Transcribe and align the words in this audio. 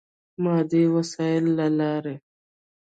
مادي 0.43 0.83
وسایلو 0.95 1.51
له 1.59 1.67
لارې. 1.79 2.15